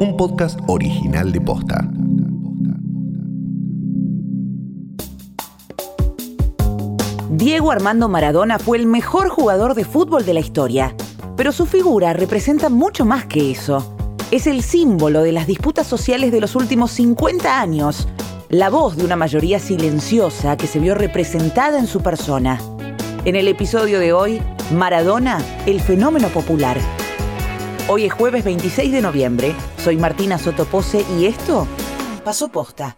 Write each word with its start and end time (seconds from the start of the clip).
un 0.00 0.16
podcast 0.16 0.58
original 0.66 1.30
de 1.30 1.42
Posta. 1.42 1.86
Diego 7.28 7.70
Armando 7.70 8.08
Maradona 8.08 8.58
fue 8.58 8.78
el 8.78 8.86
mejor 8.86 9.28
jugador 9.28 9.74
de 9.74 9.84
fútbol 9.84 10.24
de 10.24 10.32
la 10.32 10.40
historia, 10.40 10.94
pero 11.36 11.52
su 11.52 11.66
figura 11.66 12.14
representa 12.14 12.70
mucho 12.70 13.04
más 13.04 13.26
que 13.26 13.50
eso. 13.50 13.94
Es 14.30 14.46
el 14.46 14.62
símbolo 14.62 15.22
de 15.22 15.32
las 15.32 15.46
disputas 15.46 15.86
sociales 15.86 16.32
de 16.32 16.40
los 16.40 16.56
últimos 16.56 16.92
50 16.92 17.60
años, 17.60 18.08
la 18.48 18.70
voz 18.70 18.96
de 18.96 19.04
una 19.04 19.16
mayoría 19.16 19.58
silenciosa 19.58 20.56
que 20.56 20.66
se 20.66 20.78
vio 20.78 20.94
representada 20.94 21.78
en 21.78 21.86
su 21.86 22.00
persona. 22.00 22.58
En 23.26 23.36
el 23.36 23.48
episodio 23.48 24.00
de 24.00 24.14
hoy, 24.14 24.40
Maradona, 24.72 25.44
el 25.66 25.78
fenómeno 25.82 26.28
popular. 26.28 26.78
Hoy 27.88 28.04
es 28.04 28.12
jueves 28.12 28.44
26 28.44 28.92
de 28.92 29.00
noviembre, 29.00 29.54
soy 29.82 29.96
Martina 29.96 30.38
Sotopose 30.38 31.04
y 31.18 31.26
esto 31.26 31.66
pasó 32.24 32.48
posta. 32.48 32.96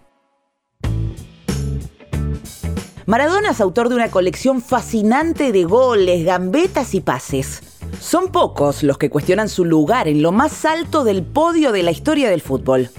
Maradona 3.06 3.50
es 3.50 3.60
autor 3.60 3.88
de 3.88 3.94
una 3.94 4.10
colección 4.10 4.60
fascinante 4.62 5.52
de 5.52 5.64
goles, 5.64 6.24
gambetas 6.24 6.94
y 6.94 7.00
pases. 7.00 7.62
Son 8.00 8.30
pocos 8.30 8.82
los 8.82 8.98
que 8.98 9.10
cuestionan 9.10 9.48
su 9.48 9.64
lugar 9.64 10.08
en 10.08 10.22
lo 10.22 10.32
más 10.32 10.64
alto 10.64 11.04
del 11.04 11.22
podio 11.22 11.72
de 11.72 11.82
la 11.82 11.90
historia 11.90 12.30
del 12.30 12.40
fútbol. 12.40 12.90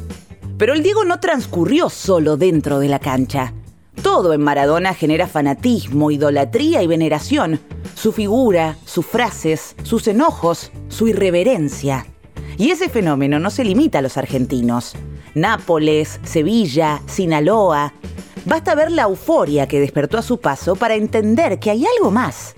Pero 0.57 0.73
el 0.73 0.83
Diego 0.83 1.05
no 1.05 1.19
transcurrió 1.19 1.89
solo 1.89 2.38
dentro 2.38 2.79
de 2.79 2.89
la 2.89 2.99
cancha. 2.99 3.53
Todo 4.02 4.33
en 4.33 4.41
Maradona 4.41 4.93
genera 4.93 5.27
fanatismo, 5.27 6.11
idolatría 6.11 6.81
y 6.81 6.88
veneración. 6.88 7.59
Su 8.03 8.12
figura, 8.12 8.75
sus 8.84 9.05
frases, 9.05 9.77
sus 9.84 10.09
enojos, 10.09 10.73
su 10.89 11.07
irreverencia. 11.07 12.05
Y 12.57 12.71
ese 12.71 12.89
fenómeno 12.89 13.39
no 13.39 13.49
se 13.49 13.63
limita 13.63 13.99
a 13.99 14.02
los 14.02 14.17
argentinos. 14.17 14.91
Nápoles, 15.36 16.19
Sevilla, 16.23 17.02
Sinaloa, 17.05 17.94
Basta 18.44 18.75
ver 18.75 18.92
la 18.92 19.03
euforia 19.03 19.69
que 19.69 19.80
despertó 19.80 20.17
a 20.17 20.22
su 20.22 20.42
paso 20.42 20.75
para 20.75 20.95
entender 20.95 21.59
que 21.59 21.72
hay 21.72 21.86
algo 21.86 22.11
más. 22.11 22.55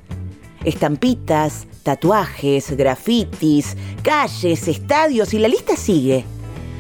Estampitas, 0.64 1.68
tatuajes, 1.84 2.76
grafitis, 2.76 3.78
calles, 4.02 4.68
estadios 4.68 5.32
y 5.36 5.38
la 5.38 5.48
lista 5.48 5.76
sigue. 5.76 6.26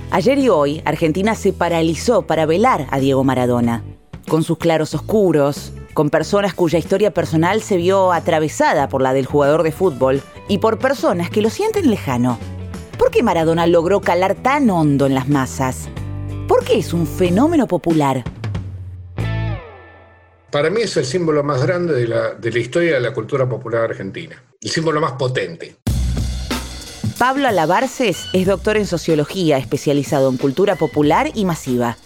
Ayer 0.09 0.39
y 0.39 0.49
hoy, 0.49 0.81
Argentina 0.85 1.35
se 1.35 1.53
paralizó 1.53 2.23
para 2.23 2.47
velar 2.47 2.87
a 2.89 2.97
Diego 2.97 3.23
Maradona. 3.23 3.83
Con 4.27 4.41
sus 4.41 4.57
claros 4.57 4.95
oscuros, 4.95 5.71
con 5.95 6.11
personas 6.11 6.53
cuya 6.53 6.77
historia 6.77 7.09
personal 7.09 7.63
se 7.63 7.77
vio 7.77 8.13
atravesada 8.13 8.87
por 8.87 9.01
la 9.01 9.13
del 9.13 9.25
jugador 9.25 9.63
de 9.63 9.71
fútbol 9.71 10.21
y 10.47 10.59
por 10.59 10.77
personas 10.77 11.31
que 11.31 11.41
lo 11.41 11.49
sienten 11.49 11.89
lejano. 11.89 12.37
¿Por 12.99 13.09
qué 13.09 13.23
Maradona 13.23 13.65
logró 13.65 14.01
calar 14.01 14.35
tan 14.35 14.69
hondo 14.69 15.07
en 15.07 15.15
las 15.15 15.27
masas? 15.27 15.89
¿Por 16.47 16.63
qué 16.63 16.77
es 16.77 16.93
un 16.93 17.07
fenómeno 17.07 17.65
popular? 17.65 18.23
para 20.55 20.69
mí 20.69 20.79
es 20.83 20.95
el 20.95 21.03
símbolo 21.03 21.43
más 21.43 21.61
grande 21.61 21.93
de 21.93 22.07
la, 22.07 22.57
historia 22.57 22.93
de 22.93 23.01
la 23.01 23.13
cultura 23.13 23.45
popular 23.49 23.89
argentina, 23.89 24.41
el 24.61 24.69
símbolo 24.69 25.01
más 25.01 25.11
potente. 25.11 25.75
Pablo 27.17 27.49
Alabarces 27.49 28.27
es 28.31 28.45
doctor 28.45 28.77
en 28.77 28.87
sociología, 28.87 29.57
especializado 29.57 30.29
en 30.29 30.37
cultura 30.37 30.77
popular 30.77 31.29
y 31.35 31.43
masiva. 31.43 31.97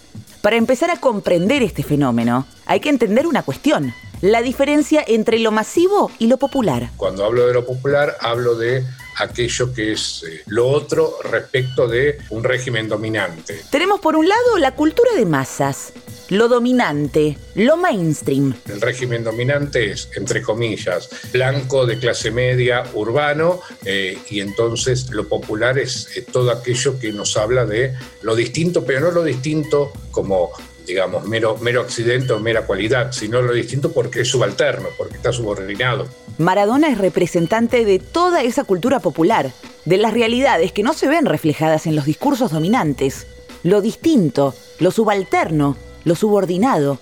Para 0.42 0.56
empezar 0.56 0.90
a 0.90 0.98
comprender 0.98 1.62
este 1.62 1.84
fenómeno, 1.84 2.44
hay 2.70 2.78
que 2.78 2.88
entender 2.88 3.26
una 3.26 3.42
cuestión, 3.42 3.92
la 4.20 4.42
diferencia 4.42 5.02
entre 5.04 5.40
lo 5.40 5.50
masivo 5.50 6.08
y 6.20 6.28
lo 6.28 6.36
popular. 6.36 6.88
Cuando 6.96 7.24
hablo 7.24 7.44
de 7.48 7.52
lo 7.52 7.66
popular, 7.66 8.16
hablo 8.20 8.54
de 8.54 8.84
aquello 9.16 9.74
que 9.74 9.90
es 9.90 10.22
eh, 10.22 10.44
lo 10.46 10.68
otro 10.68 11.16
respecto 11.24 11.88
de 11.88 12.18
un 12.30 12.44
régimen 12.44 12.88
dominante. 12.88 13.60
Tenemos 13.70 13.98
por 13.98 14.14
un 14.14 14.28
lado 14.28 14.56
la 14.58 14.76
cultura 14.76 15.10
de 15.16 15.26
masas, 15.26 15.92
lo 16.28 16.46
dominante, 16.46 17.36
lo 17.56 17.76
mainstream. 17.76 18.54
El 18.68 18.80
régimen 18.80 19.24
dominante 19.24 19.90
es, 19.90 20.08
entre 20.14 20.40
comillas, 20.40 21.10
blanco 21.32 21.86
de 21.86 21.98
clase 21.98 22.30
media, 22.30 22.84
urbano, 22.94 23.60
eh, 23.84 24.16
y 24.30 24.38
entonces 24.38 25.10
lo 25.10 25.28
popular 25.28 25.76
es 25.76 26.16
eh, 26.16 26.22
todo 26.22 26.52
aquello 26.52 27.00
que 27.00 27.12
nos 27.12 27.36
habla 27.36 27.66
de 27.66 27.94
lo 28.22 28.36
distinto, 28.36 28.84
pero 28.84 29.00
no 29.00 29.10
lo 29.10 29.24
distinto 29.24 29.92
como 30.12 30.52
digamos, 30.86 31.26
mero, 31.26 31.56
mero 31.60 31.80
accidente 31.80 32.32
o 32.32 32.40
mera 32.40 32.66
cualidad, 32.66 33.12
sino 33.12 33.40
lo 33.40 33.52
distinto 33.52 33.92
porque 33.92 34.22
es 34.22 34.28
subalterno, 34.28 34.88
porque 34.96 35.16
está 35.16 35.32
subordinado. 35.32 36.06
Maradona 36.38 36.88
es 36.88 36.98
representante 36.98 37.84
de 37.84 37.98
toda 37.98 38.42
esa 38.42 38.64
cultura 38.64 39.00
popular, 39.00 39.52
de 39.84 39.96
las 39.96 40.12
realidades 40.12 40.72
que 40.72 40.82
no 40.82 40.92
se 40.92 41.08
ven 41.08 41.26
reflejadas 41.26 41.86
en 41.86 41.96
los 41.96 42.04
discursos 42.04 42.50
dominantes, 42.50 43.26
lo 43.62 43.80
distinto, 43.80 44.54
lo 44.78 44.90
subalterno, 44.90 45.76
lo 46.04 46.14
subordinado, 46.14 46.98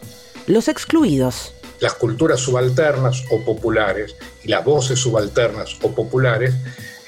los 0.46 0.68
excluidos. 0.68 1.54
Las 1.80 1.94
culturas 1.94 2.40
subalternas 2.40 3.24
o 3.30 3.44
populares 3.44 4.16
y 4.42 4.48
las 4.48 4.64
voces 4.64 4.98
subalternas 4.98 5.76
o 5.82 5.94
populares 5.94 6.54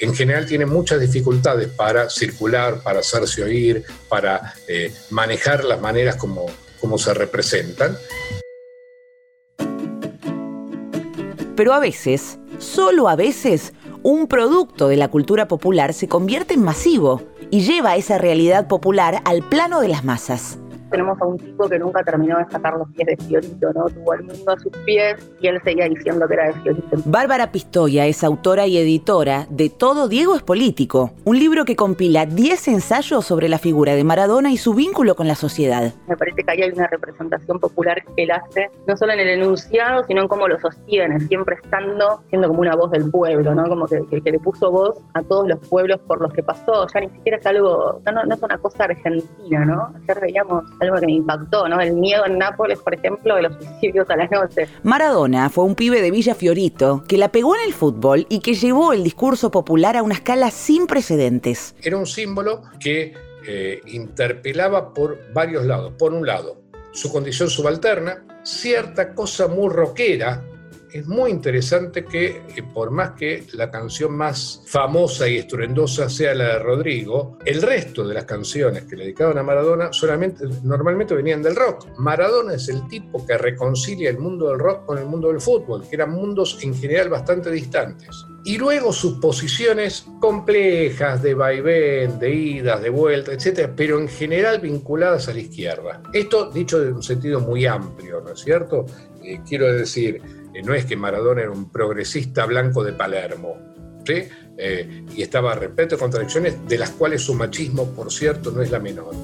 en 0.00 0.14
general 0.14 0.46
tienen 0.46 0.68
muchas 0.68 1.00
dificultades 1.00 1.68
para 1.68 2.08
circular, 2.10 2.82
para 2.82 3.00
hacerse 3.00 3.42
oír, 3.42 3.84
para 4.08 4.54
eh, 4.66 4.92
manejar 5.10 5.64
las 5.64 5.80
maneras 5.80 6.16
como, 6.16 6.46
como 6.80 6.98
se 6.98 7.14
representan. 7.14 7.96
Pero 11.56 11.74
a 11.74 11.80
veces, 11.80 12.38
solo 12.58 13.08
a 13.08 13.16
veces, 13.16 13.74
un 14.02 14.26
producto 14.28 14.88
de 14.88 14.96
la 14.96 15.08
cultura 15.08 15.46
popular 15.46 15.92
se 15.92 16.08
convierte 16.08 16.54
en 16.54 16.62
masivo 16.62 17.22
y 17.50 17.60
lleva 17.60 17.96
esa 17.96 18.16
realidad 18.16 18.66
popular 18.66 19.20
al 19.24 19.46
plano 19.46 19.80
de 19.80 19.88
las 19.88 20.04
masas 20.04 20.59
tenemos 20.90 21.20
a 21.20 21.26
un 21.26 21.38
chico 21.38 21.68
que 21.68 21.78
nunca 21.78 22.02
terminó 22.02 22.38
de 22.38 22.44
sacar 22.50 22.74
los 22.74 22.88
pies 22.90 23.06
de 23.06 23.16
Fiorito, 23.24 23.72
¿no? 23.72 23.86
Tuvo 23.86 24.14
el 24.14 24.24
mundo 24.24 24.52
a 24.52 24.58
sus 24.58 24.72
pies 24.84 25.30
y 25.40 25.46
él 25.46 25.60
seguía 25.64 25.88
diciendo 25.88 26.26
que 26.26 26.34
era 26.34 26.46
de 26.48 26.54
Fiorito. 26.54 26.96
Bárbara 27.04 27.52
Pistoia 27.52 28.06
es 28.06 28.24
autora 28.24 28.66
y 28.66 28.78
editora 28.78 29.46
de 29.50 29.70
Todo 29.70 30.08
Diego 30.08 30.34
es 30.34 30.42
Político, 30.42 31.12
un 31.24 31.38
libro 31.38 31.64
que 31.64 31.76
compila 31.76 32.26
10 32.26 32.68
ensayos 32.68 33.24
sobre 33.24 33.48
la 33.48 33.58
figura 33.58 33.94
de 33.94 34.04
Maradona 34.04 34.50
y 34.50 34.56
su 34.56 34.74
vínculo 34.74 35.14
con 35.14 35.28
la 35.28 35.34
sociedad. 35.34 35.92
Me 36.08 36.16
parece 36.16 36.42
que 36.42 36.50
ahí 36.50 36.62
hay 36.62 36.70
una 36.70 36.86
representación 36.86 37.58
popular 37.58 38.02
que 38.16 38.24
él 38.24 38.30
hace, 38.30 38.70
no 38.86 38.96
solo 38.96 39.12
en 39.12 39.20
el 39.20 39.28
enunciado, 39.28 40.04
sino 40.04 40.22
en 40.22 40.28
cómo 40.28 40.48
lo 40.48 40.58
sostiene, 40.58 41.20
siempre 41.20 41.56
estando 41.62 42.22
siendo 42.28 42.48
como 42.48 42.60
una 42.60 42.76
voz 42.76 42.90
del 42.90 43.10
pueblo, 43.10 43.54
¿no? 43.54 43.68
Como 43.68 43.86
que, 43.86 44.00
le 44.10 44.38
puso 44.38 44.70
voz 44.70 44.98
a 45.14 45.22
todos 45.22 45.48
los 45.48 45.58
pueblos 45.68 46.00
por 46.06 46.20
los 46.20 46.32
que 46.32 46.42
pasó, 46.42 46.86
ya 46.92 47.00
ni 47.00 47.08
siquiera 47.10 47.38
es 47.38 47.46
algo, 47.46 48.00
no, 48.04 48.24
no 48.24 48.34
es 48.34 48.42
una 48.42 48.58
cosa 48.58 48.84
argentina, 48.84 49.64
¿no? 49.64 49.92
Ayer 50.02 50.20
veíamos 50.20 50.64
algo 50.80 50.96
que 50.98 51.06
me 51.06 51.12
impactó, 51.12 51.68
¿no? 51.68 51.80
El 51.80 51.94
miedo 51.94 52.26
en 52.26 52.38
Nápoles, 52.38 52.78
por 52.78 52.94
ejemplo, 52.94 53.36
de 53.36 53.42
los 53.42 53.52
suicidios 53.56 54.08
a 54.10 54.16
las 54.16 54.30
noches. 54.30 54.68
Maradona 54.82 55.50
fue 55.50 55.64
un 55.64 55.74
pibe 55.74 56.00
de 56.00 56.10
Villa 56.10 56.34
Fiorito 56.34 57.04
que 57.06 57.18
la 57.18 57.30
pegó 57.30 57.54
en 57.56 57.62
el 57.66 57.74
fútbol 57.74 58.26
y 58.28 58.40
que 58.40 58.54
llevó 58.54 58.92
el 58.92 59.04
discurso 59.04 59.50
popular 59.50 59.96
a 59.96 60.02
una 60.02 60.14
escala 60.14 60.50
sin 60.50 60.86
precedentes. 60.86 61.74
Era 61.82 61.96
un 61.96 62.06
símbolo 62.06 62.62
que 62.78 63.14
eh, 63.46 63.80
interpelaba 63.86 64.92
por 64.92 65.32
varios 65.32 65.64
lados. 65.64 65.92
Por 65.98 66.12
un 66.12 66.26
lado, 66.26 66.60
su 66.92 67.10
condición 67.10 67.48
subalterna, 67.48 68.24
cierta 68.42 69.14
cosa 69.14 69.48
muy 69.48 69.68
rockera 69.72 70.44
es 70.92 71.06
muy 71.06 71.30
interesante 71.30 72.04
que, 72.04 72.42
eh, 72.56 72.62
por 72.74 72.90
más 72.90 73.12
que 73.12 73.44
la 73.52 73.70
canción 73.70 74.12
más 74.12 74.62
famosa 74.66 75.28
y 75.28 75.38
estruendosa 75.38 76.08
sea 76.08 76.34
la 76.34 76.54
de 76.54 76.58
Rodrigo, 76.58 77.38
el 77.44 77.62
resto 77.62 78.06
de 78.06 78.14
las 78.14 78.24
canciones 78.24 78.84
que 78.84 78.96
le 78.96 79.04
dedicaban 79.04 79.38
a 79.38 79.42
Maradona 79.42 79.92
solamente, 79.92 80.44
normalmente 80.62 81.14
venían 81.14 81.42
del 81.42 81.56
rock. 81.56 81.86
Maradona 81.98 82.54
es 82.54 82.68
el 82.68 82.86
tipo 82.88 83.24
que 83.26 83.38
reconcilia 83.38 84.10
el 84.10 84.18
mundo 84.18 84.48
del 84.48 84.58
rock 84.58 84.86
con 84.86 84.98
el 84.98 85.06
mundo 85.06 85.28
del 85.28 85.40
fútbol, 85.40 85.84
que 85.88 85.96
eran 85.96 86.10
mundos 86.10 86.58
en 86.62 86.74
general 86.74 87.08
bastante 87.08 87.50
distantes. 87.50 88.26
Y 88.44 88.56
luego 88.56 88.92
sus 88.92 89.18
posiciones 89.18 90.06
complejas 90.18 91.22
de 91.22 91.34
vaivén, 91.34 92.18
de 92.18 92.34
idas, 92.34 92.80
de 92.80 92.88
vuelta, 92.88 93.32
etcétera, 93.32 93.72
pero 93.76 93.98
en 94.00 94.08
general 94.08 94.60
vinculadas 94.60 95.28
a 95.28 95.34
la 95.34 95.40
izquierda. 95.40 96.02
Esto 96.12 96.50
dicho 96.50 96.82
en 96.82 96.94
un 96.94 97.02
sentido 97.02 97.40
muy 97.40 97.66
amplio, 97.66 98.22
¿no 98.22 98.32
es 98.32 98.40
cierto? 98.40 98.86
Eh, 99.22 99.40
quiero 99.46 99.70
decir, 99.72 100.22
no 100.62 100.74
es 100.74 100.84
que 100.84 100.96
Maradona 100.96 101.42
era 101.42 101.50
un 101.50 101.70
progresista 101.70 102.46
blanco 102.46 102.82
de 102.84 102.92
Palermo, 102.92 103.56
¿sí? 104.04 104.24
Eh, 104.56 105.04
y 105.16 105.22
estaba 105.22 105.54
repleto 105.54 105.96
de 105.96 106.00
contradicciones, 106.00 106.68
de 106.68 106.78
las 106.78 106.90
cuales 106.90 107.22
su 107.22 107.34
machismo, 107.34 107.86
por 107.86 108.12
cierto, 108.12 108.50
no 108.50 108.62
es 108.62 108.70
la 108.70 108.78
menor. 108.78 109.14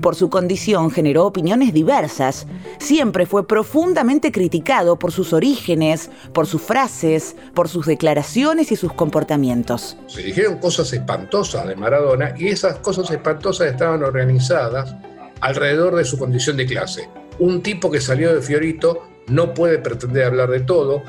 Por 0.00 0.14
su 0.14 0.30
condición 0.30 0.90
generó 0.90 1.26
opiniones 1.26 1.74
diversas. 1.74 2.46
Siempre 2.78 3.26
fue 3.26 3.46
profundamente 3.46 4.32
criticado 4.32 4.98
por 4.98 5.12
sus 5.12 5.34
orígenes, 5.34 6.10
por 6.32 6.46
sus 6.46 6.62
frases, 6.62 7.36
por 7.54 7.68
sus 7.68 7.84
declaraciones 7.84 8.72
y 8.72 8.76
sus 8.76 8.94
comportamientos. 8.94 9.98
Se 10.06 10.22
dijeron 10.22 10.56
cosas 10.58 10.90
espantosas 10.94 11.68
de 11.68 11.76
Maradona 11.76 12.34
y 12.38 12.48
esas 12.48 12.78
cosas 12.78 13.10
espantosas 13.10 13.68
estaban 13.68 14.02
organizadas 14.02 14.94
alrededor 15.40 15.96
de 15.96 16.04
su 16.04 16.18
condición 16.18 16.56
de 16.56 16.66
clase 16.66 17.08
un 17.40 17.62
tipo 17.62 17.90
que 17.90 18.00
salió 18.00 18.34
de 18.34 18.42
Fiorito 18.42 19.08
no 19.28 19.52
puede 19.54 19.78
pretender 19.78 20.24
hablar 20.24 20.50
de 20.50 20.60
todo. 20.60 21.02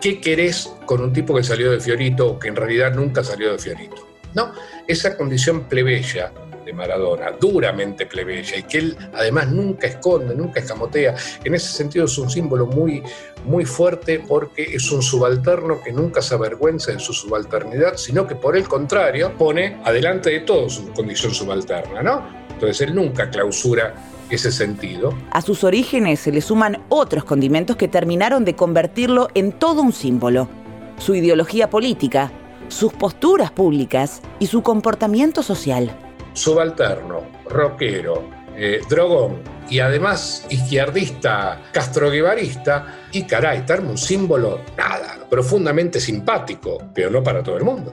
¿Qué 0.00 0.20
querés 0.20 0.70
con 0.86 1.00
un 1.00 1.12
tipo 1.12 1.34
que 1.34 1.44
salió 1.44 1.70
de 1.70 1.80
Fiorito 1.80 2.32
o 2.32 2.38
que 2.38 2.48
en 2.48 2.56
realidad 2.56 2.94
nunca 2.94 3.22
salió 3.22 3.52
de 3.52 3.58
Fiorito? 3.58 4.08
¿no? 4.34 4.52
Esa 4.86 5.16
condición 5.16 5.64
plebeya 5.64 6.32
de 6.64 6.72
Maradona, 6.72 7.32
duramente 7.38 8.06
plebeya, 8.06 8.56
y 8.56 8.62
que 8.62 8.78
él 8.78 8.96
además 9.12 9.50
nunca 9.50 9.86
esconde, 9.86 10.34
nunca 10.34 10.60
escamotea. 10.60 11.14
En 11.44 11.54
ese 11.54 11.68
sentido 11.68 12.06
es 12.06 12.16
un 12.16 12.30
símbolo 12.30 12.66
muy, 12.66 13.02
muy 13.44 13.66
fuerte 13.66 14.22
porque 14.26 14.62
es 14.62 14.90
un 14.90 15.02
subalterno 15.02 15.82
que 15.82 15.92
nunca 15.92 16.22
se 16.22 16.34
avergüenza 16.34 16.92
de 16.92 17.00
su 17.00 17.12
subalternidad, 17.12 17.96
sino 17.96 18.26
que 18.26 18.34
por 18.34 18.56
el 18.56 18.66
contrario 18.66 19.36
pone 19.36 19.78
adelante 19.84 20.30
de 20.30 20.40
todo 20.40 20.70
su 20.70 20.90
condición 20.92 21.34
subalterna, 21.34 22.02
¿no? 22.02 22.26
Entonces 22.50 22.80
él 22.88 22.94
nunca 22.94 23.28
clausura 23.28 23.94
ese 24.30 24.50
sentido. 24.52 25.14
A 25.30 25.40
sus 25.42 25.64
orígenes 25.64 26.20
se 26.20 26.32
le 26.32 26.40
suman 26.40 26.82
otros 26.88 27.24
condimentos 27.24 27.76
que 27.76 27.88
terminaron 27.88 28.44
de 28.44 28.54
convertirlo 28.54 29.28
en 29.34 29.52
todo 29.52 29.82
un 29.82 29.92
símbolo. 29.92 30.48
Su 30.98 31.14
ideología 31.14 31.70
política, 31.70 32.32
sus 32.68 32.92
posturas 32.92 33.50
públicas 33.50 34.22
y 34.38 34.46
su 34.46 34.62
comportamiento 34.62 35.42
social. 35.42 35.90
Subalterno, 36.32 37.22
rockero, 37.48 38.24
eh, 38.56 38.80
drogón 38.88 39.40
y 39.68 39.80
además 39.80 40.46
izquierdista, 40.48 41.60
castroguevarista 41.72 42.86
y 43.12 43.24
caray, 43.24 43.64
darme 43.66 43.90
un 43.90 43.98
símbolo, 43.98 44.60
nada, 44.76 45.26
profundamente 45.28 45.98
simpático, 45.98 46.78
pero 46.94 47.10
no 47.10 47.22
para 47.22 47.42
todo 47.42 47.56
el 47.56 47.64
mundo. 47.64 47.90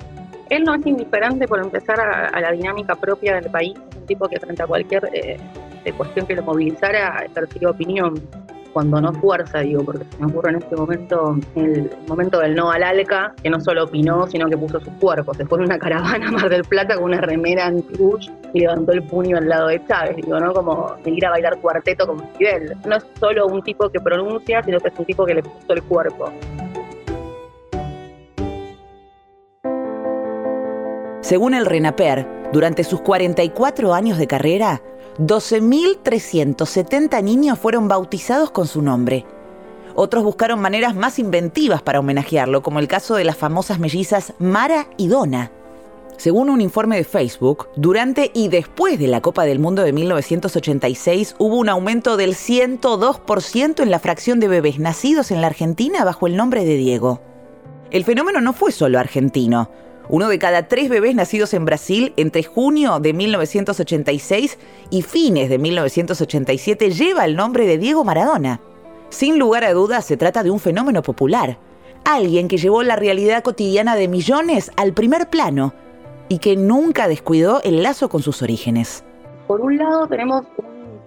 Él 0.49 0.63
no 0.63 0.75
es 0.75 0.85
indiferente 0.85 1.47
por 1.47 1.59
empezar 1.59 1.99
a, 1.99 2.39
la 2.39 2.51
dinámica 2.51 2.95
propia 2.95 3.35
del 3.35 3.49
país, 3.49 3.73
es 3.89 3.95
un 3.95 4.05
tipo 4.05 4.27
que 4.27 4.39
frente 4.39 4.61
a 4.61 4.67
cualquier 4.67 5.09
eh, 5.13 5.37
cuestión 5.97 6.25
que 6.27 6.35
lo 6.35 6.43
movilizara 6.43 7.25
ejercía 7.25 7.69
opinión 7.69 8.21
cuando 8.73 9.01
no 9.01 9.13
fuerza, 9.13 9.59
digo, 9.59 9.83
porque 9.83 10.05
se 10.05 10.17
me 10.19 10.27
ocurre 10.27 10.51
en 10.51 10.55
este 10.57 10.75
momento 10.75 11.37
el 11.55 11.89
momento 12.07 12.39
del 12.39 12.55
no 12.55 12.71
al 12.71 12.83
ALCA, 12.83 13.33
que 13.43 13.49
no 13.49 13.59
solo 13.59 13.83
opinó, 13.83 14.27
sino 14.27 14.47
que 14.47 14.57
puso 14.57 14.79
sus 14.79 14.93
cuerpos. 14.93 15.37
Se 15.37 15.45
fue 15.45 15.59
en 15.59 15.65
una 15.65 15.77
caravana 15.77 16.27
a 16.27 16.31
Mar 16.31 16.49
del 16.49 16.63
Plata 16.63 16.95
con 16.95 17.05
una 17.05 17.21
remera 17.21 17.67
anti-Bush 17.67 18.29
y 18.53 18.61
levantó 18.61 18.93
el 18.93 19.03
puño 19.03 19.37
al 19.37 19.49
lado 19.49 19.67
de 19.67 19.85
Chávez, 19.87 20.15
digo, 20.15 20.39
¿no? 20.39 20.53
Como 20.53 20.95
ir 21.05 21.25
a 21.25 21.31
bailar 21.31 21.59
cuarteto 21.59 22.07
con 22.07 22.23
Fidel. 22.37 22.75
No 22.85 22.95
es 22.95 23.05
solo 23.19 23.47
un 23.47 23.61
tipo 23.61 23.89
que 23.89 23.99
pronuncia, 23.99 24.63
sino 24.63 24.79
que 24.79 24.87
es 24.87 24.93
un 24.97 25.05
tipo 25.05 25.25
que 25.25 25.35
le 25.35 25.43
puso 25.43 25.73
el 25.73 25.83
cuerpo. 25.83 26.31
Según 31.21 31.53
el 31.53 31.65
RENAPER, 31.65 32.40
durante 32.51 32.83
sus 32.83 33.01
44 33.01 33.93
años 33.93 34.17
de 34.17 34.27
carrera, 34.27 34.81
12.370 35.19 37.23
niños 37.23 37.59
fueron 37.59 37.87
bautizados 37.87 38.51
con 38.51 38.67
su 38.67 38.81
nombre. 38.81 39.25
Otros 39.95 40.23
buscaron 40.23 40.59
maneras 40.59 40.95
más 40.95 41.19
inventivas 41.19 41.81
para 41.81 41.99
homenajearlo, 41.99 42.61
como 42.61 42.79
el 42.79 42.87
caso 42.87 43.15
de 43.15 43.23
las 43.23 43.37
famosas 43.37 43.79
mellizas 43.79 44.33
Mara 44.39 44.87
y 44.97 45.07
Donna. 45.07 45.51
Según 46.17 46.49
un 46.49 46.61
informe 46.61 46.97
de 46.97 47.03
Facebook, 47.03 47.69
durante 47.75 48.31
y 48.33 48.47
después 48.47 48.99
de 48.99 49.07
la 49.07 49.21
Copa 49.21 49.43
del 49.43 49.59
Mundo 49.59 49.81
de 49.81 49.91
1986 49.91 51.35
hubo 51.39 51.57
un 51.57 51.67
aumento 51.67 52.15
del 52.15 52.35
102% 52.35 53.81
en 53.81 53.89
la 53.89 53.99
fracción 53.99 54.39
de 54.39 54.47
bebés 54.47 54.77
nacidos 54.77 55.31
en 55.31 55.41
la 55.41 55.47
Argentina 55.47 56.05
bajo 56.05 56.27
el 56.27 56.37
nombre 56.37 56.63
de 56.63 56.75
Diego. 56.75 57.21
El 57.89 58.05
fenómeno 58.05 58.39
no 58.39 58.53
fue 58.53 58.71
solo 58.71 58.99
argentino. 58.99 59.69
Uno 60.11 60.27
de 60.27 60.39
cada 60.39 60.67
tres 60.67 60.89
bebés 60.89 61.15
nacidos 61.15 61.53
en 61.53 61.63
Brasil 61.63 62.11
entre 62.17 62.43
junio 62.43 62.99
de 62.99 63.13
1986 63.13 64.59
y 64.89 65.03
fines 65.03 65.49
de 65.49 65.57
1987 65.57 66.91
lleva 66.91 67.23
el 67.23 67.37
nombre 67.37 67.65
de 67.65 67.77
Diego 67.77 68.03
Maradona. 68.03 68.59
Sin 69.07 69.39
lugar 69.39 69.63
a 69.63 69.71
dudas 69.71 70.03
se 70.03 70.17
trata 70.17 70.43
de 70.43 70.51
un 70.51 70.59
fenómeno 70.59 71.01
popular, 71.01 71.57
alguien 72.03 72.49
que 72.49 72.57
llevó 72.57 72.83
la 72.83 72.97
realidad 72.97 73.41
cotidiana 73.41 73.95
de 73.95 74.09
millones 74.09 74.69
al 74.75 74.91
primer 74.91 75.29
plano 75.29 75.73
y 76.27 76.39
que 76.39 76.57
nunca 76.57 77.07
descuidó 77.07 77.61
el 77.63 77.81
lazo 77.81 78.09
con 78.09 78.21
sus 78.21 78.41
orígenes. 78.41 79.05
Por 79.47 79.61
un 79.61 79.77
lado 79.77 80.07
tenemos 80.07 80.43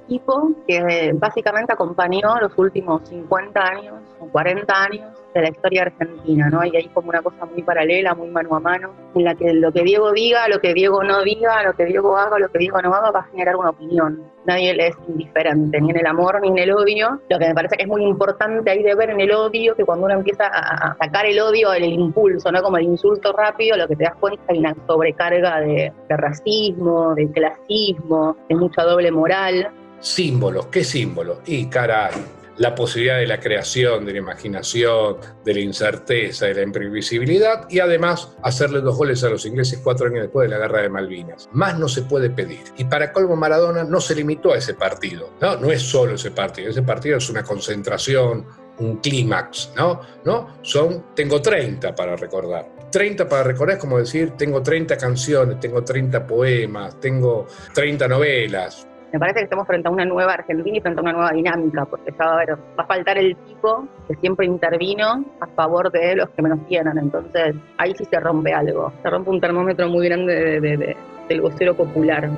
equipo 0.04 0.52
que 0.66 1.12
básicamente 1.14 1.72
acompañó 1.72 2.38
los 2.40 2.56
últimos 2.56 3.08
50 3.08 3.60
años 3.60 3.94
o 4.20 4.26
40 4.26 4.82
años 4.82 5.24
de 5.34 5.42
la 5.42 5.48
historia 5.48 5.82
argentina, 5.82 6.48
¿no? 6.48 6.64
Y 6.64 6.76
hay 6.76 6.88
como 6.88 7.08
una 7.08 7.20
cosa 7.20 7.44
muy 7.44 7.62
paralela, 7.62 8.14
muy 8.14 8.28
mano 8.28 8.54
a 8.54 8.60
mano, 8.60 8.94
en 9.14 9.24
la 9.24 9.34
que 9.34 9.52
lo 9.52 9.72
que 9.72 9.82
Diego 9.82 10.12
diga, 10.12 10.48
lo 10.48 10.60
que 10.60 10.72
Diego 10.72 11.02
no 11.02 11.22
diga, 11.24 11.64
lo 11.64 11.72
que 11.74 11.84
Diego 11.86 12.16
haga, 12.16 12.38
lo 12.38 12.48
que 12.50 12.58
Diego 12.58 12.80
no 12.80 12.94
haga, 12.94 13.10
va 13.10 13.20
a 13.20 13.24
generar 13.24 13.56
una 13.56 13.70
opinión. 13.70 14.22
Nadie 14.46 14.76
es 14.78 14.94
indiferente, 15.08 15.80
ni 15.80 15.90
en 15.90 15.98
el 15.98 16.06
amor 16.06 16.40
ni 16.40 16.48
en 16.48 16.58
el 16.58 16.72
odio. 16.72 17.20
Lo 17.28 17.38
que 17.38 17.48
me 17.48 17.54
parece 17.54 17.76
que 17.76 17.82
es 17.82 17.88
muy 17.88 18.04
importante 18.04 18.70
ahí 18.70 18.82
de 18.82 18.94
ver 18.94 19.10
en 19.10 19.20
el 19.20 19.32
odio, 19.32 19.74
que 19.74 19.84
cuando 19.84 20.06
uno 20.06 20.14
empieza 20.14 20.46
a, 20.46 20.96
sacar 20.96 21.26
el 21.26 21.40
odio, 21.40 21.72
el, 21.72 21.84
impulso, 21.84 22.52
¿no? 22.52 22.62
Como 22.62 22.76
el 22.76 22.84
insulto 22.84 23.32
rápido, 23.32 23.76
lo 23.76 23.88
que 23.88 23.96
te 23.96 24.04
das 24.04 24.14
cuenta 24.16 24.40
es 24.40 24.46
que 24.46 24.52
hay 24.54 24.58
una 24.60 24.74
sobrecarga 24.86 25.60
de 25.60 25.92
racismo, 26.10 27.14
de 27.14 27.28
clasismo, 27.32 28.36
de 28.48 28.54
mucha 28.54 28.84
doble 28.84 29.10
moral. 29.10 29.68
Símbolos, 30.04 30.66
¿qué 30.66 30.84
símbolos? 30.84 31.38
Y 31.46 31.64
caray, 31.64 32.12
la 32.58 32.74
posibilidad 32.74 33.16
de 33.16 33.26
la 33.26 33.40
creación, 33.40 34.04
de 34.04 34.12
la 34.12 34.18
imaginación, 34.18 35.16
de 35.42 35.54
la 35.54 35.60
incerteza, 35.60 36.44
de 36.44 36.56
la 36.56 36.62
imprevisibilidad 36.62 37.66
y 37.70 37.80
además 37.80 38.28
hacerle 38.42 38.82
dos 38.82 38.98
goles 38.98 39.24
a 39.24 39.30
los 39.30 39.46
ingleses 39.46 39.80
cuatro 39.82 40.08
años 40.08 40.20
después 40.20 40.46
de 40.46 40.54
la 40.54 40.60
guerra 40.60 40.82
de 40.82 40.90
Malvinas. 40.90 41.48
Más 41.52 41.78
no 41.78 41.88
se 41.88 42.02
puede 42.02 42.28
pedir. 42.28 42.60
Y 42.76 42.84
para 42.84 43.14
colmo 43.14 43.34
Maradona 43.34 43.82
no 43.82 43.98
se 43.98 44.14
limitó 44.14 44.52
a 44.52 44.58
ese 44.58 44.74
partido. 44.74 45.30
No, 45.40 45.56
no 45.56 45.70
es 45.72 45.80
solo 45.80 46.16
ese 46.16 46.32
partido. 46.32 46.68
Ese 46.68 46.82
partido 46.82 47.16
es 47.16 47.30
una 47.30 47.42
concentración, 47.42 48.44
un 48.80 48.98
clímax, 48.98 49.72
¿no? 49.74 50.02
¿no? 50.26 50.58
Son, 50.60 51.14
tengo 51.14 51.40
30 51.40 51.94
para 51.94 52.14
recordar. 52.14 52.68
30 52.92 53.26
para 53.26 53.42
recordar 53.42 53.76
es 53.76 53.80
como 53.80 53.96
decir, 53.96 54.32
tengo 54.32 54.62
30 54.62 54.98
canciones, 54.98 55.58
tengo 55.60 55.82
30 55.82 56.26
poemas, 56.26 57.00
tengo 57.00 57.46
30 57.72 58.06
novelas, 58.06 58.86
me 59.14 59.20
parece 59.20 59.38
que 59.38 59.44
estamos 59.44 59.64
frente 59.68 59.86
a 59.86 59.92
una 59.92 60.04
nueva 60.04 60.32
Argentina 60.32 60.76
y 60.76 60.80
frente 60.80 60.98
a 60.98 61.02
una 61.02 61.12
nueva 61.12 61.30
dinámica, 61.30 61.84
porque 61.84 62.12
ya 62.18 62.26
va 62.26 62.82
a, 62.82 62.84
faltar 62.84 63.16
el 63.16 63.36
tipo 63.36 63.86
que 64.08 64.16
siempre 64.16 64.44
intervino 64.44 65.24
a 65.38 65.46
favor 65.54 65.92
de 65.92 66.16
los 66.16 66.30
que 66.30 66.42
menos 66.42 66.66
tienen. 66.66 66.98
Entonces, 66.98 67.54
ahí 67.78 67.94
sí 67.96 68.04
se 68.10 68.18
rompe 68.18 68.52
algo. 68.52 68.92
Se 69.04 69.10
rompe 69.10 69.30
un 69.30 69.40
termómetro 69.40 69.88
muy 69.88 70.08
grande 70.08 70.96
del 71.28 71.40
vocero 71.40 71.76
popular. 71.76 72.28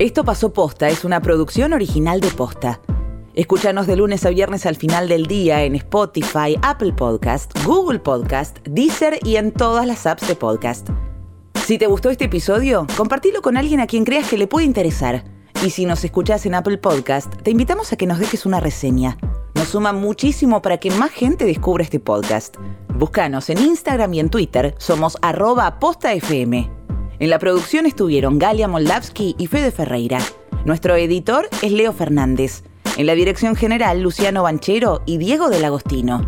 Esto 0.00 0.24
pasó 0.24 0.52
posta, 0.52 0.88
es 0.88 1.04
una 1.04 1.20
producción 1.20 1.74
original 1.74 2.18
de 2.20 2.30
posta. 2.36 2.80
Escúchanos 3.38 3.86
de 3.86 3.94
lunes 3.94 4.26
a 4.26 4.30
viernes 4.30 4.66
al 4.66 4.74
final 4.74 5.08
del 5.08 5.26
día 5.26 5.62
en 5.62 5.76
Spotify, 5.76 6.58
Apple 6.60 6.92
Podcast, 6.92 7.52
Google 7.64 8.00
Podcast, 8.00 8.58
Deezer 8.66 9.20
y 9.22 9.36
en 9.36 9.52
todas 9.52 9.86
las 9.86 10.06
apps 10.06 10.26
de 10.26 10.34
podcast. 10.34 10.88
Si 11.54 11.78
te 11.78 11.86
gustó 11.86 12.10
este 12.10 12.24
episodio, 12.24 12.84
compartilo 12.96 13.40
con 13.40 13.56
alguien 13.56 13.78
a 13.78 13.86
quien 13.86 14.04
creas 14.04 14.28
que 14.28 14.38
le 14.38 14.48
puede 14.48 14.66
interesar. 14.66 15.22
Y 15.64 15.70
si 15.70 15.86
nos 15.86 16.02
escuchas 16.02 16.46
en 16.46 16.56
Apple 16.56 16.78
Podcast, 16.78 17.32
te 17.44 17.52
invitamos 17.52 17.92
a 17.92 17.96
que 17.96 18.08
nos 18.08 18.18
dejes 18.18 18.44
una 18.44 18.58
reseña. 18.58 19.16
Nos 19.54 19.68
suma 19.68 19.92
muchísimo 19.92 20.60
para 20.60 20.78
que 20.78 20.90
más 20.90 21.12
gente 21.12 21.44
descubra 21.44 21.84
este 21.84 22.00
podcast. 22.00 22.56
Búscanos 22.92 23.50
en 23.50 23.58
Instagram 23.58 24.14
y 24.14 24.18
en 24.18 24.30
Twitter, 24.30 24.74
somos 24.78 25.16
arroba 25.22 25.78
postafm. 25.78 26.68
En 27.20 27.30
la 27.30 27.38
producción 27.38 27.86
estuvieron 27.86 28.40
Galia 28.40 28.66
Moldavsky 28.66 29.36
y 29.38 29.46
Fede 29.46 29.70
Ferreira. 29.70 30.18
Nuestro 30.64 30.96
editor 30.96 31.48
es 31.62 31.70
Leo 31.70 31.92
Fernández. 31.92 32.64
En 32.98 33.06
la 33.06 33.14
dirección 33.14 33.54
general, 33.54 34.00
Luciano 34.00 34.42
Banchero 34.42 35.02
y 35.06 35.18
Diego 35.18 35.50
del 35.50 35.64
Agostino. 35.64 36.20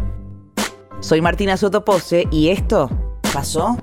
Soy 1.00 1.20
Martina 1.20 1.56
Sotopose 1.56 2.28
y 2.30 2.50
esto 2.50 2.88
pasó 3.34 3.76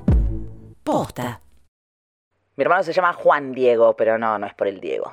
posta. 0.85 1.41
Mi 2.55 2.61
hermano 2.61 2.83
se 2.83 2.93
llama 2.93 3.11
Juan 3.11 3.51
Diego, 3.51 3.93
pero 3.97 4.17
no, 4.17 4.39
no 4.39 4.47
es 4.47 4.53
por 4.53 4.67
el 4.67 4.79
Diego. 4.79 5.11